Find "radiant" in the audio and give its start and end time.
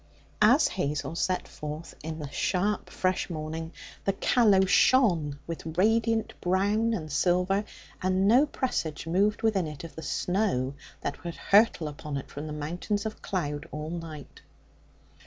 5.77-6.33